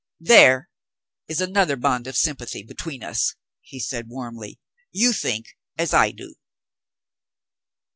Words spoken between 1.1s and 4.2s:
is another bond of sympathy between us," he said